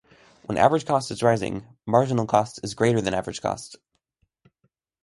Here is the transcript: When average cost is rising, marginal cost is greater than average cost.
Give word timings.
When 0.47 0.57
average 0.57 0.87
cost 0.87 1.11
is 1.11 1.21
rising, 1.21 1.63
marginal 1.85 2.25
cost 2.25 2.59
is 2.63 2.73
greater 2.73 3.01
than 3.01 3.13
average 3.13 3.39
cost. 3.39 3.75